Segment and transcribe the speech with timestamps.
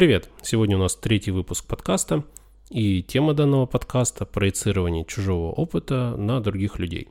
[0.00, 0.30] Привет!
[0.40, 2.24] Сегодня у нас третий выпуск подкаста,
[2.70, 7.08] и тема данного подкаста– проецирование чужого опыта на других людей.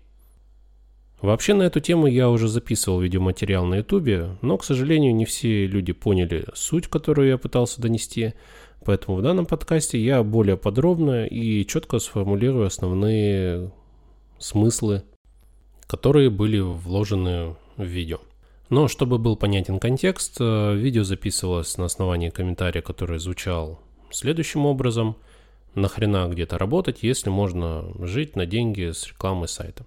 [1.22, 5.68] Вообще на эту тему я уже записывал видеоматериал на ютубе, но, к сожалению, не все
[5.68, 8.34] люди поняли суть, которую я пытался донести,
[8.84, 13.72] поэтому в данном подкасте я более подробно и четко сформулирую основные
[14.40, 15.04] смыслы,
[15.86, 18.18] которые были вложены в видео.
[18.70, 23.82] Но чтобы был понятен контекст, э, видео записывалось на основании комментария, который звучал
[24.12, 25.16] следующим образом.
[25.76, 29.86] Нахрена где-то работать, если можно жить на деньги с рекламы сайта.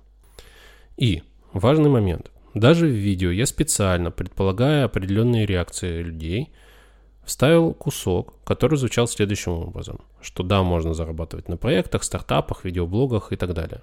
[0.97, 2.31] И важный момент.
[2.55, 6.51] Даже в видео я специально, предполагая определенные реакции людей,
[7.25, 10.01] вставил кусок, который звучал следующим образом.
[10.21, 13.83] Что да, можно зарабатывать на проектах, стартапах, видеоблогах и так далее.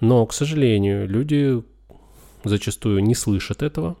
[0.00, 1.62] Но, к сожалению, люди
[2.44, 3.96] зачастую не слышат этого,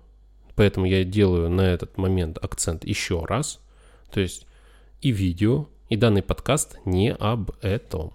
[0.54, 3.60] поэтому я делаю на этот момент акцент еще раз.
[4.10, 4.46] То есть
[5.00, 8.12] и видео, и данный подкаст не об этом.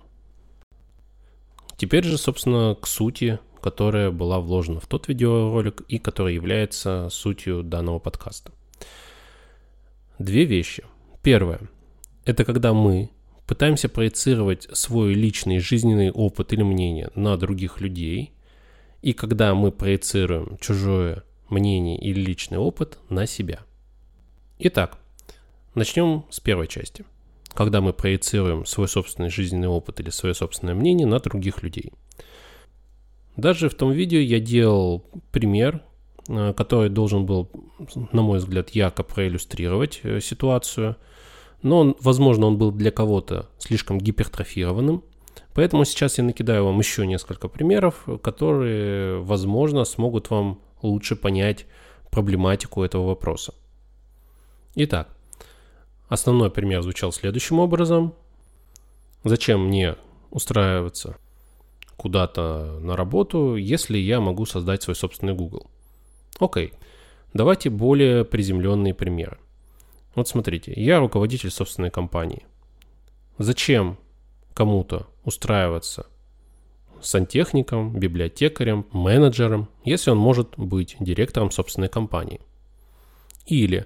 [1.78, 7.64] Теперь же, собственно, к сути, которая была вложена в тот видеоролик и которая является сутью
[7.64, 8.52] данного подкаста.
[10.20, 10.84] Две вещи.
[11.22, 11.62] Первое.
[12.24, 13.10] Это когда мы
[13.46, 18.32] пытаемся проецировать свой личный жизненный опыт или мнение на других людей–
[19.06, 23.60] и когда мы проецируем чужое мнение или личный опыт на себя.
[24.58, 24.98] Итак,
[25.76, 27.06] начнем с первой части.
[27.54, 31.94] Когда мы проецируем свой собственный жизненный опыт или свое собственное мнение на других людей.
[33.38, 35.84] Даже в том видео я делал пример,
[36.28, 37.52] э, который должен был,
[38.12, 40.96] на мой взгляд, ярко проиллюстрировать э, ситуацию.
[41.62, 45.04] Но, возможно, он был для кого-то слишком гипертрофированным,
[45.56, 51.66] Поэтому сейчас я накидаю вам еще несколько примеров, которые, возможно, смогут вам лучше понять
[52.12, 53.54] проблематику этого вопроса.
[54.76, 55.16] Итак,
[56.10, 58.14] основной пример звучал следующим образом.
[59.24, 59.96] Зачем мне
[60.30, 61.16] устраиваться
[61.96, 65.72] куда-то на работу, если я могу создать свой собственный Google?
[66.38, 66.74] Окей,
[67.34, 69.38] давайте более приземленные примеры.
[70.16, 72.46] Вот смотрите, я руководитель собственной компании.
[73.38, 73.98] Зачем
[74.54, 76.08] кому-то устраиваться
[77.02, 82.42] сантехником, библиотекарем, менеджером, если он может быть директором собственной компании.
[83.46, 83.86] Или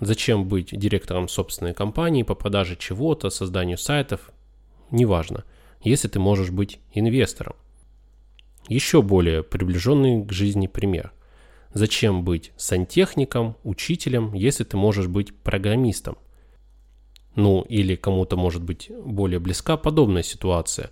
[0.00, 4.30] зачем быть директором собственной компании по продаже чего-то, созданию сайтов,
[4.90, 5.44] неважно,
[5.82, 7.54] если ты можешь быть инвестором.
[8.68, 11.12] Еще более приближенный к жизни пример.
[11.72, 16.18] Зачем быть сантехником, учителем, если ты можешь быть программистом?
[17.36, 20.90] Ну, или кому-то может быть более близка подобная ситуация.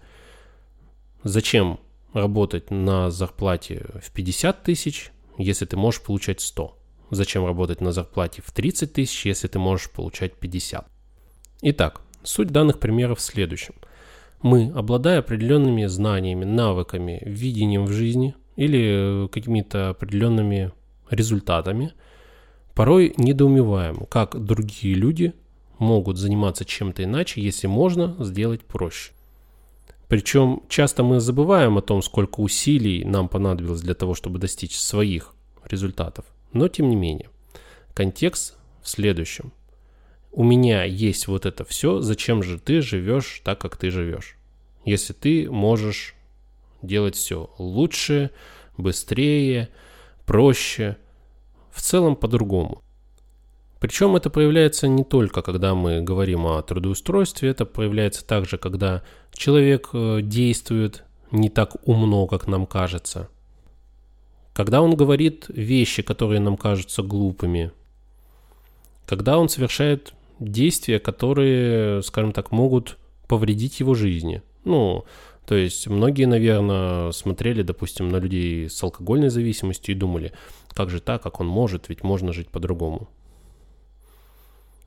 [1.25, 1.81] Зачем
[2.13, 6.79] работать на зарплате в 50 тысяч, если ты можешь получать 100?
[7.11, 10.87] Зачем работать на зарплате в 30 тысяч, если ты можешь получать 50?
[11.63, 13.75] Итак, суть данных примеров в следующем.
[14.43, 20.73] Мы, обладая определенными знаниями, навыками, видением в жизни или какими-то определенными
[21.09, 21.95] результатами,
[22.75, 25.33] порой недоумеваем, как другие люди
[25.85, 29.13] могут заниматься чем-то иначе, если можно сделать проще.
[30.09, 35.35] Причем часто мы забываем о том, сколько усилий нам понадобилось для того, чтобы достичь своих
[35.65, 36.25] результатов.
[36.53, 37.31] Но тем не менее,
[37.95, 39.53] контекст в следующем.
[40.31, 44.37] У меня есть вот это все, зачем же ты живешь так, как ты живешь?
[44.85, 46.15] Если ты можешь
[46.83, 48.31] делать все лучше,
[48.77, 49.69] быстрее,
[50.27, 50.97] проще,
[51.73, 52.84] в целом по-другому.
[53.85, 59.03] Причем это проявляется не только, когда мы говорим о трудоустройстве, это проявляется также, когда
[59.35, 63.29] человек э, действует не так умно, как нам кажется.
[64.55, 67.73] Когда он говорит вещи, которые нам кажутся глупыми.
[69.05, 72.97] Когда он совершает действия, которые, скажем так, могут
[73.29, 74.41] повредить его жизни.
[74.65, 75.05] Ну,
[75.47, 80.33] то есть многие, наверное, смотрели, допустим, на людей с алкогольной зависимостью и думали,
[80.71, 83.11] как же так, как он может, ведь можно жить по-другому.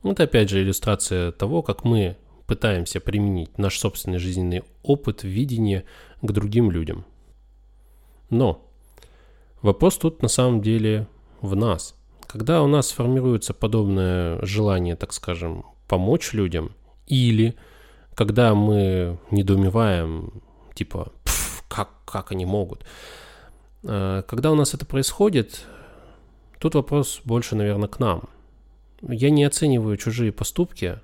[0.02, 5.84] Это опять же иллюстрация того, как мы пытаемся применить наш собственный жизненный опыт, видение
[6.22, 7.04] к другим людям.
[8.30, 8.64] Но
[9.60, 11.06] вопрос тут на самом деле
[11.40, 11.94] в нас.
[12.26, 16.72] Когда у нас формируется подобное желание, так скажем, помочь людям,
[17.06, 17.54] или
[18.14, 20.42] когда мы недоумеваем,
[20.74, 21.12] типа,
[21.68, 22.84] как, как они могут,
[23.82, 25.66] э, когда у нас это происходит,
[26.60, 28.22] тут вопрос больше, наверное, к нам–
[29.02, 31.00] я не оцениваю чужие поступки.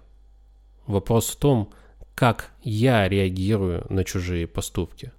[0.86, 1.70] Вопрос в том,
[2.14, 5.12] как я реагирую на чужие поступки.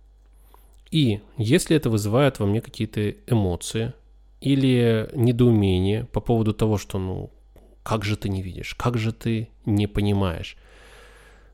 [0.91, 3.93] И если это вызывает во мне какие-то эмоции
[4.39, 7.31] или недоумение по поводу того, что, ну,
[7.83, 10.57] как же ты не видишь, как же ты не понимаешь.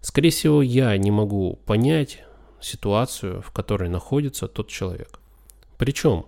[0.02, 2.24] Скорее всего, я не могу понять
[2.60, 5.20] ситуацию, в которой находится тот человек.
[5.78, 6.26] Причем,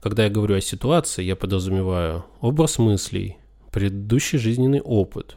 [0.00, 3.38] когда я говорю о ситуации, я подразумеваю образ мыслей,
[3.74, 5.36] предыдущий жизненный опыт,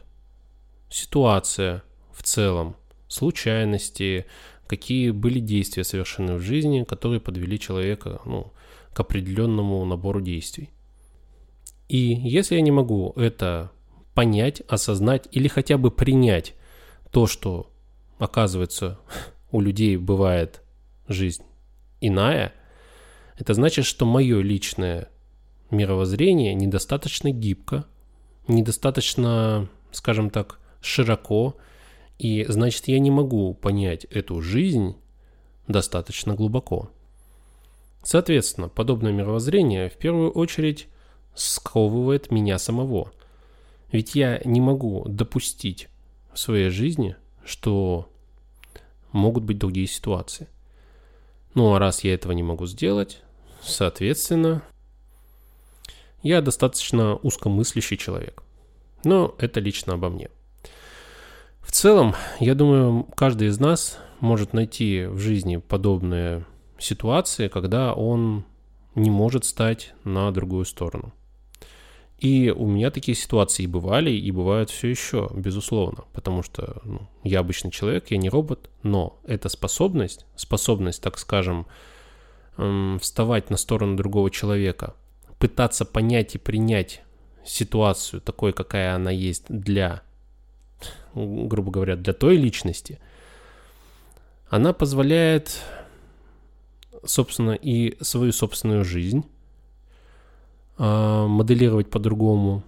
[0.88, 1.82] ситуация
[2.12, 2.76] в целом,
[3.08, 4.26] случайности,
[4.68, 8.52] какие были действия совершены в жизни, которые подвели человека ну,
[8.94, 10.70] к определенному набору действий.
[11.88, 13.72] И если я не могу это
[14.14, 16.54] понять, осознать или хотя бы принять
[17.10, 17.72] то, что,
[18.20, 19.00] оказывается,
[19.50, 20.62] у людей бывает
[21.08, 21.42] жизнь
[22.00, 22.52] иная,
[23.36, 25.08] это значит, что мое личное
[25.72, 27.84] мировоззрение недостаточно гибко,
[28.48, 31.56] недостаточно, скажем так, широко,
[32.18, 34.96] и значит, я не могу понять эту жизнь
[35.68, 36.90] достаточно глубоко.
[38.02, 40.88] Соответственно, подобное мировоззрение в первую очередь
[41.34, 43.12] сковывает меня самого.
[43.92, 45.88] Ведь я не могу допустить
[46.32, 48.08] в своей жизни, что
[49.12, 50.48] могут быть другие ситуации.
[51.54, 53.22] Ну а раз я этого не могу сделать,
[53.62, 54.62] соответственно,
[56.22, 58.42] я достаточно узкомыслящий человек.
[59.04, 60.30] Но это лично обо мне.
[61.60, 66.44] В целом, я думаю, каждый из нас может найти в жизни подобные
[66.78, 68.44] ситуации, когда он
[68.94, 71.12] не может стать на другую сторону.
[72.18, 77.08] И у меня такие ситуации и бывали, и бывают все еще, безусловно, потому что ну,
[77.22, 81.68] я обычный человек, я не робот, но эта способность, способность, так скажем,
[82.56, 84.94] эм, вставать на сторону другого человека,
[85.38, 87.02] пытаться понять и принять
[87.44, 90.02] ситуацию такой, какая она есть для
[91.14, 92.98] грубо говоря, для той личности,
[94.48, 95.60] она позволяет,
[97.04, 99.24] собственно, и свою собственную жизнь
[100.76, 102.62] а, моделировать по-другому,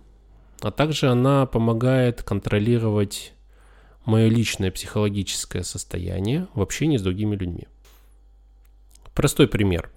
[0.61, 3.33] а также она помогает контролировать
[4.05, 7.69] мое личное психологическое состояние в общении с другими людьми.
[9.15, 9.91] Простой пример.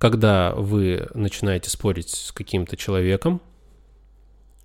[0.00, 3.42] Когда вы начинаете спорить с каким-то человеком,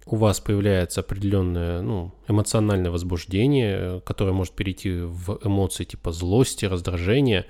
[0.06, 7.48] у вас появляется определенное ну, эмоциональное возбуждение, которое может перейти в эмоции типа злости, раздражения,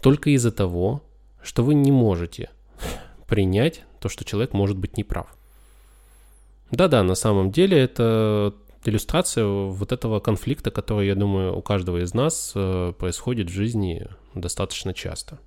[0.00, 1.02] только из-за того,
[1.42, 2.48] что вы не можете
[3.26, 5.26] принять то, что человек может быть неправ.
[6.70, 8.54] Да-да, на самом деле это
[8.86, 14.08] иллюстрация вот этого конфликта, который, я думаю, у каждого из нас э, происходит в жизни
[14.34, 15.38] достаточно часто.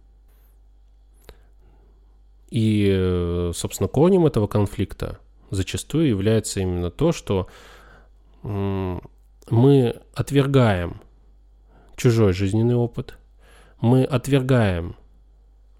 [2.56, 5.18] И, собственно, корнем этого конфликта
[5.50, 7.48] зачастую является именно то, что
[8.44, 11.02] мы отвергаем
[11.96, 13.18] чужой жизненный опыт,
[13.82, 14.96] мы отвергаем,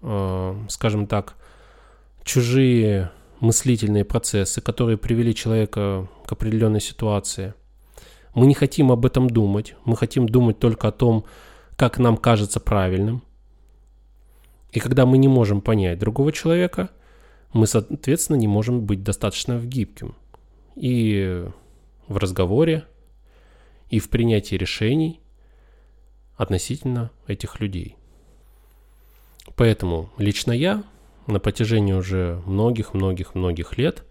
[0.02, 1.36] э, скажем так,
[2.24, 7.54] чужие мыслительные процессы, которые привели человека к определенной ситуации.
[8.34, 11.24] Мы не хотим об этом думать, мы хотим думать только о том,
[11.76, 13.22] как нам кажется правильным.
[14.74, 16.90] И когда мы не можем понять другого человека–
[17.54, 20.16] мы, соответственно, не можем быть достаточно гибким
[20.74, 21.46] и
[22.08, 22.84] в разговоре,
[23.90, 25.20] и в принятии решений
[26.36, 27.96] относительно этих людей.
[29.54, 30.82] Поэтому лично я
[31.28, 34.02] на протяжении уже многих-многих-многих лет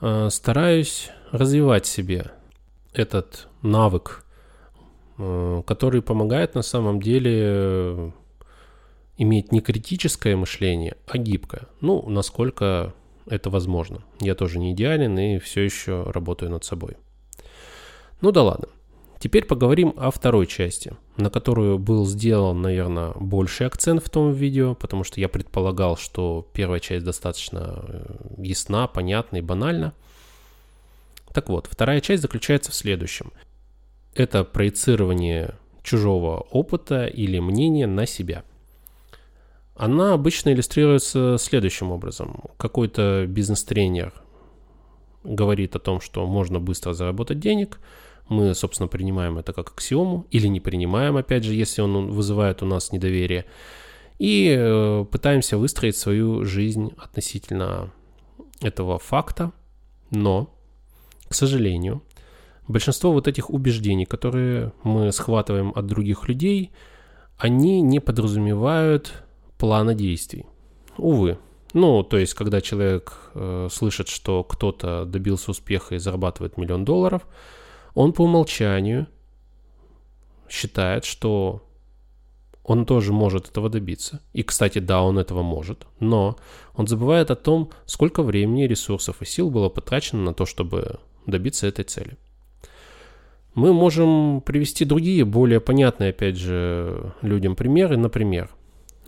[0.00, 2.30] э, стараюсь развивать себе
[2.92, 4.24] этот навык,
[5.18, 8.12] э, который помогает на самом деле
[9.20, 11.66] иметь не критическое мышление, а гибкое.
[11.82, 12.94] Ну, насколько
[13.26, 14.02] это возможно.
[14.18, 16.96] Я тоже не идеален и все еще работаю над собой.
[18.22, 18.68] Ну да ладно.
[19.18, 24.74] Теперь поговорим о второй части, на которую был сделан, наверное, больший акцент в том видео,
[24.74, 29.92] потому что я предполагал, что первая часть достаточно э, ясна, понятна и банальна.
[31.34, 33.32] Так вот, вторая часть заключается в следующем.
[34.14, 38.44] Это проецирование чужого опыта или мнения на себя–
[39.80, 42.42] она обычно иллюстрируется следующим образом.
[42.58, 44.12] Какой-то бизнес-тренер
[45.24, 47.80] говорит о том, что можно быстро заработать денег.
[48.28, 52.66] Мы, собственно, принимаем это как аксиому или не принимаем, опять же, если он вызывает у
[52.66, 53.46] нас недоверие.
[54.18, 57.90] И э, пытаемся выстроить свою жизнь относительно
[58.60, 59.50] этого факта.
[60.10, 60.54] Но,
[61.26, 62.02] к сожалению,
[62.68, 66.70] большинство вот этих убеждений, которые мы схватываем от других людей,
[67.38, 69.24] они не подразумевают
[69.60, 70.46] плана действий.
[70.96, 71.38] Увы.
[71.74, 77.22] Ну, то есть, когда человек э, слышит, что кто-то добился успеха и зарабатывает миллион долларов,
[77.94, 79.06] он по умолчанию
[80.48, 81.62] считает, что
[82.64, 84.20] он тоже может этого добиться.
[84.32, 86.36] И, кстати, да, он этого может, но
[86.74, 91.66] он забывает о том, сколько времени, ресурсов и сил было потрачено на то, чтобы добиться
[91.66, 92.16] этой цели.
[93.54, 97.96] Мы можем привести другие, более понятные, опять же, людям примеры.
[97.96, 98.48] Например,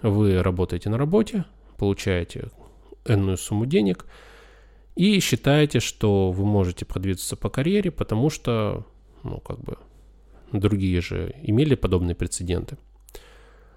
[0.03, 1.45] вы работаете на работе,
[1.77, 2.51] получаете
[3.05, 4.07] энную сумму денег
[4.95, 8.85] и считаете, что вы можете продвинуться по карьере, потому что,
[9.23, 9.79] ну, как бы,
[10.53, 12.77] другие же имели подобные прецеденты.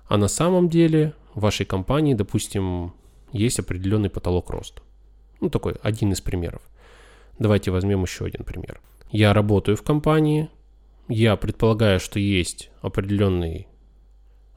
[0.07, 2.93] А на самом деле в вашей компании, допустим,
[3.31, 4.81] есть определенный потолок роста.
[5.41, 6.61] Ну, такой один из примеров.
[7.39, 8.79] Давайте возьмем еще один пример.
[9.09, 10.49] Я работаю в компании,
[11.07, 13.67] я предполагаю, что есть определенный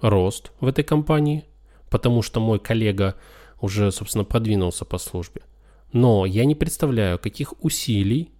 [0.00, 1.44] рост в этой компании,
[1.90, 3.14] потому что мой коллега
[3.60, 5.42] уже, собственно, продвинулся по службе.
[5.92, 8.30] Но я не представляю, каких усилий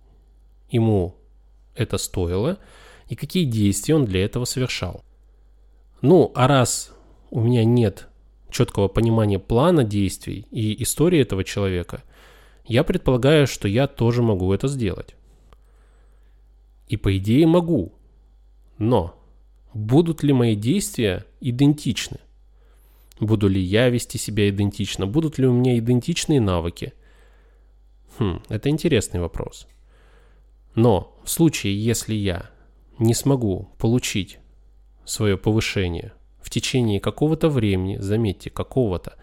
[0.71, 1.17] ему
[1.75, 2.59] это стоило
[3.09, 5.05] и какие действия он для этого совершал.
[6.02, 6.93] Ну, а раз
[7.31, 8.09] у меня нет
[8.50, 12.02] четкого понимания плана действий и истории этого человека,
[12.64, 15.17] я предполагаю, что я тоже могу это сделать.
[16.88, 17.93] И по идее могу.
[18.78, 19.14] Но
[19.75, 22.19] будут ли мои действия идентичны?
[23.20, 25.06] Буду ли я вести себя идентично?
[25.06, 26.92] Будут ли у меня идентичные навыки?
[28.18, 29.66] Хм, это интересный вопрос.
[30.75, 32.50] Но в случае, если я
[32.98, 34.38] не смогу получить
[35.04, 39.16] свое повышение в течение какого-то времени, заметьте, какого-то,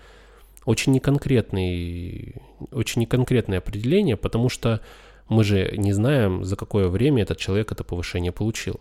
[0.65, 2.35] очень неконкретный,
[2.71, 4.81] очень неконкретное определение, потому что
[5.29, 8.79] мы же не знаем, за какое время этот человек это повышение получил.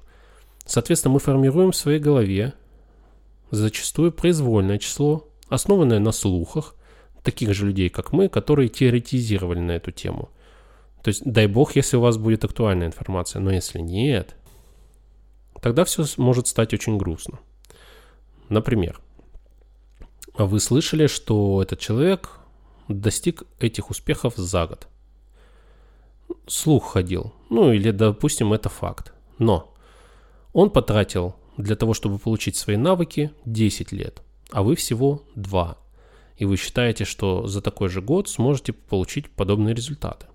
[0.66, 2.54] Соответственно, мы формируем в своей голове
[3.54, 6.74] зачастую произвольное число, основанное на слухах
[7.22, 10.30] таких же людей, как мы, которые теоретизировали на эту тему.
[11.02, 14.36] То есть, дай бог, если у вас будет актуальная информация, но если нет,
[15.60, 17.38] тогда все может стать очень грустно.
[18.48, 19.00] Например,
[20.36, 22.38] вы слышали, что этот человек
[22.88, 24.88] достиг этих успехов за год.
[26.46, 27.32] Слух ходил.
[27.50, 29.12] Ну или, допустим, это факт.
[29.38, 29.74] Но
[30.52, 35.78] он потратил для того, чтобы получить свои навыки 10 лет, а вы всего 2.
[36.36, 40.26] И вы считаете, что за такой же год сможете получить подобные результаты.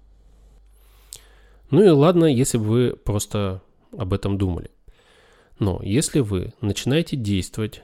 [1.71, 3.61] Ну и ладно, если бы вы просто
[3.97, 4.71] об этом думали.
[5.59, 7.83] Но если вы начинаете действовать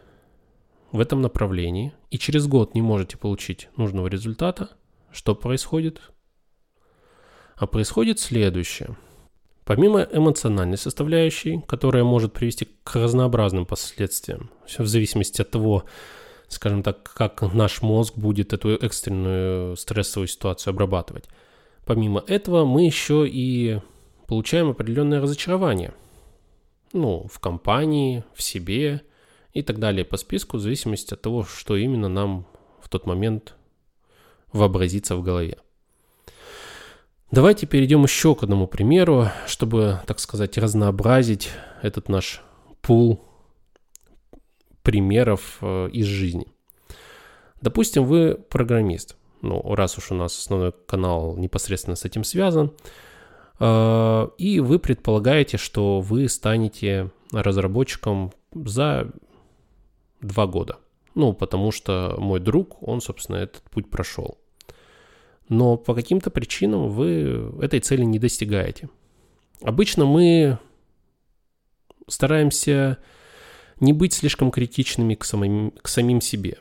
[0.92, 4.70] в этом направлении и через год не можете получить нужного результата,
[5.12, 6.02] что происходит?
[7.56, 8.96] А происходит следующее.
[9.66, 15.84] Помимо эмоциональной составляющей, которая может привести к разнообразным последствиям, все в зависимости от того,
[16.48, 21.26] скажем так, как наш мозг будет эту экстренную стрессовую ситуацию обрабатывать.
[21.84, 23.80] Помимо этого мы еще и
[24.28, 25.94] получаем определенное разочарование.
[26.94, 29.02] Ну, в компании, в себе–
[29.56, 32.46] и так далее по списку, в зависимости от того, что именно нам
[32.82, 33.56] в тот момент
[34.52, 35.58] вообразится в голове.
[37.32, 41.50] Давайте перейдем еще к одному примеру, чтобы, так сказать, разнообразить
[41.82, 42.42] этот наш
[42.82, 43.26] пул
[44.84, 46.48] примеров э, из жизни.
[47.62, 49.18] Допустим, вы программист.
[49.42, 52.74] Ну, раз уж у нас основной канал непосредственно с этим связан,
[53.60, 59.12] э, и вы предполагаете, что вы станете разработчиком за
[60.22, 60.78] два года.
[61.16, 64.38] Ну, потому что мой друг, он, собственно, этот путь прошел.
[65.50, 68.90] Но по каким-то причинам вы этой цели не достигаете.
[69.62, 70.58] Обычно мы
[72.08, 72.98] стараемся
[73.80, 76.58] не быть слишком критичными к самим, к самим себе.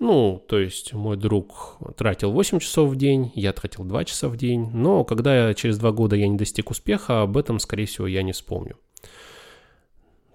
[0.00, 4.36] Ну, то есть мой друг тратил 8 часов в день, я тратил 2 часа в
[4.36, 8.06] день, но когда я, через 2 года я не достиг успеха, об этом, скорее всего,
[8.06, 8.76] я не вспомню.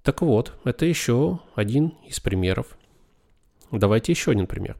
[0.02, 2.78] Так вот, это еще один из примеров.
[3.72, 4.78] Давайте еще один пример.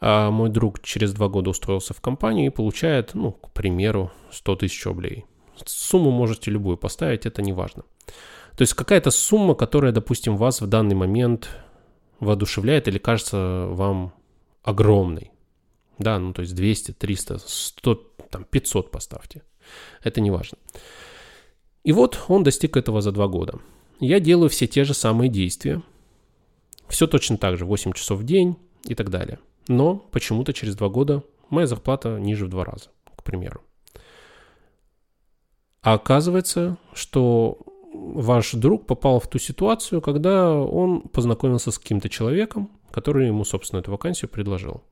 [0.00, 4.56] А мой друг через два года устроился в компанию и получает, ну, к примеру, 100
[4.56, 5.24] тысяч рублей.
[5.66, 7.82] Сумму можете любую поставить, это не важно.
[8.56, 11.50] То есть какая-то сумма, которая, допустим, вас в данный момент
[12.20, 14.12] воодушевляет или кажется вам
[14.62, 15.32] огромной.
[15.98, 17.94] Да, ну то есть 200, 300, 100,
[18.30, 19.42] там 500 поставьте.
[20.02, 20.58] Это не важно.
[21.82, 23.58] И вот он достиг этого за два года
[24.00, 25.82] я делаю все те же самые действия.
[26.88, 29.38] Все точно так же, 8 часов в день и так далее.
[29.68, 33.62] Но почему-то через 2 года моя зарплата ниже в 2 раза, к примеру.
[35.82, 37.58] А оказывается, что
[37.92, 43.80] ваш друг попал в ту ситуацию, когда он познакомился с каким-то человеком, который ему, собственно,
[43.80, 44.82] эту вакансию предложил.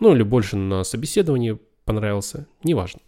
[0.00, 3.00] Ну или больше на собеседовании понравился, неважно.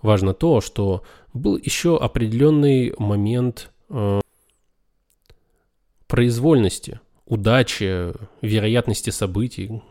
[0.00, 4.20] Важно то, что был еще определенный момент э,
[6.08, 7.00] произвольности,
[7.32, 8.12] удачи,
[8.42, 9.82] вероятности событий,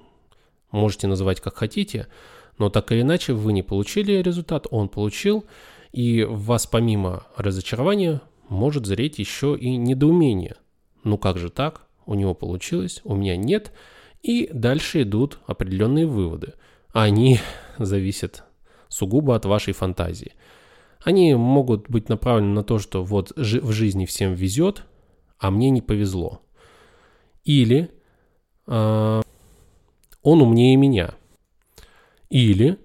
[0.69, 2.07] можете называть как хотите,
[2.59, 5.45] Но так или иначе вы не получили результат, он получил,
[5.91, 10.55] и в вас помимо разочарования может зреть еще и недоумение.
[11.03, 11.87] Ну как же так?
[12.05, 13.71] У него получилось, у меня нет.
[14.21, 16.53] И дальше идут определенные выводы.
[16.93, 17.39] Они
[17.79, 18.43] зависят
[18.87, 20.33] сугубо от вашей фантазии.
[21.03, 24.83] Они могут быть направлены на то, что вот в жизни всем везет,
[25.39, 26.41] а мне не повезло.
[27.43, 27.89] Или
[28.67, 29.21] э,
[30.21, 31.15] он умнее меня.
[32.29, 32.77] Или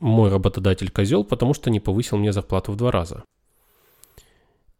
[0.00, 3.24] мой работодатель козел, потому что не повысил мне зарплату в два раза.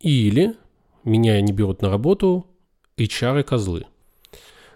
[0.01, 0.57] Или
[1.05, 2.47] меня не берут на работу
[2.97, 3.87] HR козлы.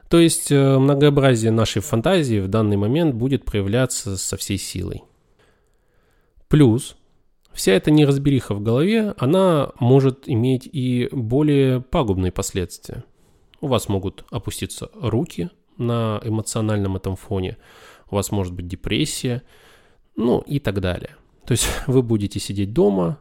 [0.08, 5.02] То есть э, многообразие нашей фантазии в данный момент будет проявляться со всей силой.
[6.48, 6.96] Плюс
[7.52, 13.02] вся эта неразбериха в голове, она может иметь и более пагубные последствия.
[13.66, 17.56] У вас могут опуститься руки на эмоциональном этом фоне,
[18.08, 19.42] у вас может быть депрессия,
[20.14, 21.16] ну и так далее.
[21.46, 23.18] То есть вы будете сидеть дома,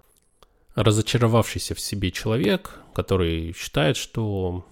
[0.76, 4.64] разочаровавшийся в себе человек, который считает, что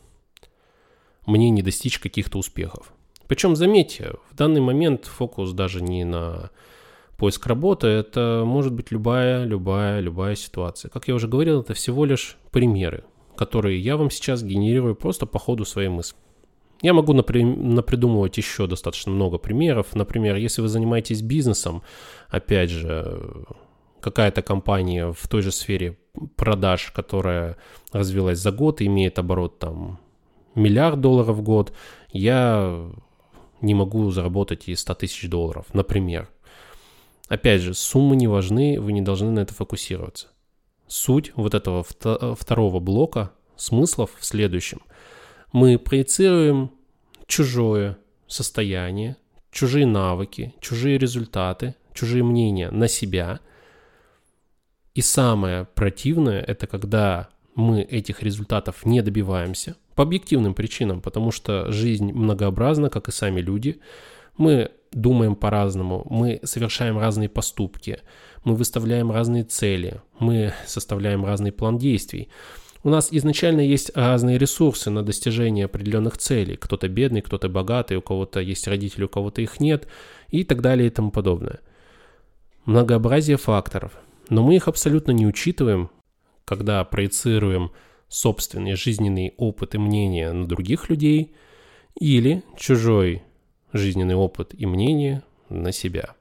[1.25, 2.93] мне не достичь каких-то успехов.
[3.27, 6.51] Причем, заметьте, в данный момент фокус даже не на
[7.17, 10.89] поиск работы, это может быть любая, любая, любая ситуация.
[10.89, 15.39] Как я уже говорил, это всего лишь примеры, которые я вам сейчас генерирую просто по
[15.39, 16.17] ходу своей мысли.
[16.81, 19.95] Я могу напридумывать еще достаточно много примеров.
[19.95, 21.81] Например, если вы занимаетесь бизнесом,
[22.27, 23.45] опять же,
[24.01, 25.97] какая-то компания в той же сфере
[26.35, 27.55] продаж, которая
[27.93, 29.99] развилась за год и имеет оборот там
[30.55, 31.71] миллиард долларов в год,
[32.11, 32.91] я
[33.61, 36.27] не могу заработать и 100 тысяч долларов, например.
[37.29, 40.27] Опять же, суммы не важны, вы не должны на это фокусироваться.
[40.93, 41.83] Суть вот этого
[42.35, 44.83] второго блока смыслов в следующем.
[45.51, 46.69] Мы проецируем
[47.25, 47.97] чужое
[48.27, 49.17] состояние,
[49.49, 53.39] чужие навыки, чужие результаты, чужие мнения на себя.
[54.93, 61.71] И самое противное– это когда мы этих результатов не добиваемся по объективным причинам, потому что
[61.71, 63.81] жизнь многообразна, как и сами люди.
[64.37, 67.99] Мы думаем по-разному, мы совершаем разные поступки,
[68.43, 72.29] мы выставляем разные цели, мы составляем разный план действий.
[72.83, 76.57] У нас изначально есть разные ресурсы на достижение определенных целей.
[76.57, 79.87] Кто-то бедный, кто-то богатый, у кого-то есть родители, у кого-то их нет
[80.29, 81.61] и так далее и тому подобное.
[82.65, 83.93] Многообразие факторов.
[84.29, 85.89] Но мы их абсолютно не учитываем,
[86.43, 87.71] когда проецируем
[88.09, 91.33] собственный жизненный опыт и мнение на других людей
[91.99, 93.23] или чужой
[93.73, 96.15] жизненный опыт и мнение на себя.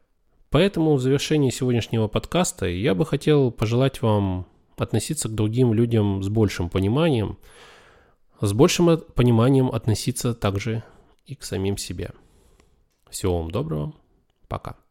[0.51, 6.29] Поэтому в завершении сегодняшнего подкаста я бы хотел пожелать вам относиться к другим людям с
[6.29, 7.39] большим пониманием,
[8.41, 10.83] с большим пониманием относиться также
[11.25, 12.11] и к самим себе.
[13.09, 13.95] Всего вам доброго,
[14.49, 14.82] пока.